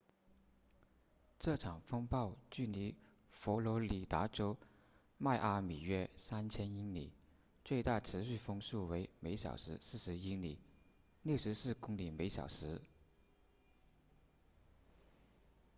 [1.37, 2.95] 这场风暴距离
[3.29, 4.57] 佛罗里达州
[5.19, 7.13] 迈阿密约3000英里
[7.63, 10.57] 最大持续风速为每小时40英里
[11.23, 12.81] 64公里每小时